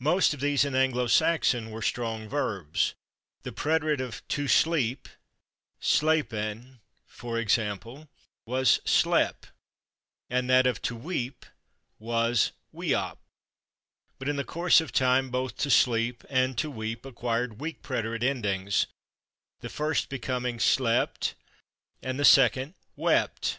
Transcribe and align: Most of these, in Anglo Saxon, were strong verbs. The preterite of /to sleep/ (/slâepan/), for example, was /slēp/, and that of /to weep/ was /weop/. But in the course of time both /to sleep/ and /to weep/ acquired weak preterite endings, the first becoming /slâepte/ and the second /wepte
Most 0.00 0.34
of 0.34 0.40
these, 0.40 0.64
in 0.64 0.74
Anglo 0.74 1.06
Saxon, 1.06 1.70
were 1.70 1.82
strong 1.82 2.28
verbs. 2.28 2.94
The 3.44 3.52
preterite 3.52 4.00
of 4.00 4.26
/to 4.26 4.50
sleep/ 4.50 5.08
(/slâepan/), 5.80 6.80
for 7.06 7.38
example, 7.38 8.08
was 8.44 8.80
/slēp/, 8.84 9.44
and 10.28 10.50
that 10.50 10.66
of 10.66 10.82
/to 10.82 11.00
weep/ 11.00 11.46
was 12.00 12.50
/weop/. 12.74 13.18
But 14.18 14.28
in 14.28 14.34
the 14.34 14.42
course 14.42 14.80
of 14.80 14.90
time 14.90 15.30
both 15.30 15.56
/to 15.58 15.70
sleep/ 15.70 16.24
and 16.28 16.56
/to 16.56 16.68
weep/ 16.68 17.06
acquired 17.06 17.60
weak 17.60 17.82
preterite 17.82 18.24
endings, 18.24 18.86
the 19.60 19.68
first 19.68 20.08
becoming 20.08 20.58
/slâepte/ 20.58 21.34
and 22.02 22.18
the 22.18 22.24
second 22.24 22.74
/wepte 22.98 23.58